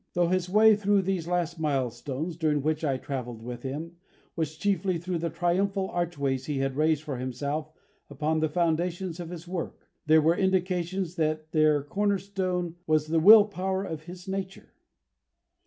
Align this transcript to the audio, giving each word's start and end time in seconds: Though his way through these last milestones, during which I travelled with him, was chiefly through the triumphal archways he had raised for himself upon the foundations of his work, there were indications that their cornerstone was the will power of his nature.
Though 0.13 0.29
his 0.29 0.49
way 0.49 0.75
through 0.75 1.03
these 1.03 1.27
last 1.27 1.59
milestones, 1.59 2.35
during 2.35 2.63
which 2.63 2.83
I 2.83 2.97
travelled 2.97 3.43
with 3.43 3.61
him, 3.61 3.97
was 4.35 4.57
chiefly 4.57 4.97
through 4.97 5.19
the 5.19 5.29
triumphal 5.29 5.89
archways 5.91 6.47
he 6.47 6.57
had 6.57 6.75
raised 6.75 7.03
for 7.03 7.17
himself 7.17 7.69
upon 8.09 8.39
the 8.39 8.49
foundations 8.49 9.19
of 9.19 9.29
his 9.29 9.47
work, 9.47 9.79
there 10.07 10.19
were 10.19 10.35
indications 10.35 11.17
that 11.17 11.51
their 11.51 11.83
cornerstone 11.83 12.77
was 12.87 13.05
the 13.05 13.19
will 13.19 13.45
power 13.45 13.83
of 13.83 14.05
his 14.05 14.27
nature. 14.27 14.73